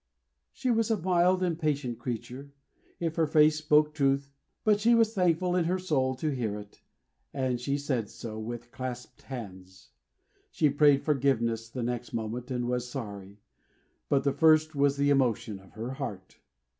[0.51, 2.51] She was a mild and patient creature,
[2.99, 4.31] if her face spoke truth;
[4.63, 6.81] but she was thankful in her soul to hear it,
[7.35, 9.91] and she said so, with clasped hands.
[10.49, 13.41] She prayed forgiveness the next moment, and was sorry:
[14.09, 16.39] but the first was the emotion of her heart.